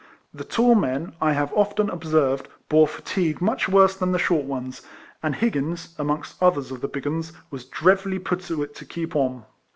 [0.33, 4.81] The tall men, I have often observed, bore fatigue much worse than the short ones;
[5.21, 9.15] and Higgins, amongst others of the big 'uns, was dreadfully put to it to keep
[9.15, 9.45] on.